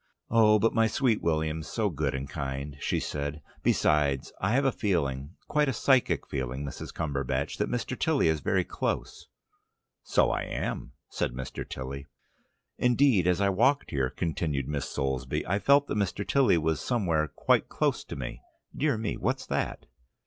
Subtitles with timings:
[0.31, 4.71] "Oh, but my Sweet William's so good and kind," she said; "besides, I have a
[4.71, 6.91] feeling, quite a psychic feeling, Mrs.
[6.91, 7.95] Cumberbatch, that Mr.
[7.95, 9.27] Tilly is very close."
[10.01, 11.69] "So I am," said Mr.
[11.69, 12.07] Tilly.
[12.79, 16.27] "Indeed, as I walked here," continued Miss Soulsby, "I felt that Mr.
[16.27, 18.41] Tilly was somewhere quite close to me.
[18.75, 19.85] Dear me, what's that?"